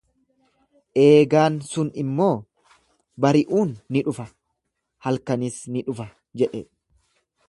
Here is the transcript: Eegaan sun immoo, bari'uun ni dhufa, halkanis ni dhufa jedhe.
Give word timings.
Eegaan 1.01 1.59
sun 1.71 1.91
immoo, 2.03 2.29
bari'uun 3.25 3.75
ni 3.97 4.03
dhufa, 4.09 4.25
halkanis 5.09 5.61
ni 5.77 5.85
dhufa 5.91 6.09
jedhe. 6.43 6.63